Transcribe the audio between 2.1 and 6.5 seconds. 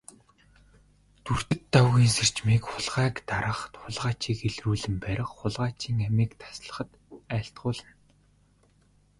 сэржмийг хулгайг дарах, хулгайчийг илрүүлэн барих, хулгайчийн амийг